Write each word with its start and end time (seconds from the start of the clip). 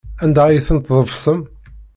Anda 0.23 0.41
ay 0.47 0.61
ten-tḍefsem? 0.67 1.39